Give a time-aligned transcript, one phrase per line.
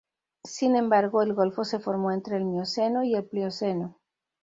[0.47, 3.99] Sin embargo, el golfo se formó entre el Mioceno y el Plioceno.